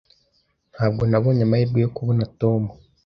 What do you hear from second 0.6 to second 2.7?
Ntabwo nabonye amahirwe yo kubona Tom.